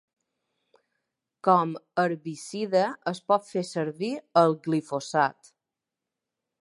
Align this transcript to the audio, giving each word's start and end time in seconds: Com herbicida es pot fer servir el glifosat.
Com 1.47 1.75
herbicida 2.03 2.83
es 3.13 3.21
pot 3.33 3.47
fer 3.53 3.63
servir 3.73 4.13
el 4.43 4.57
glifosat. 4.69 5.53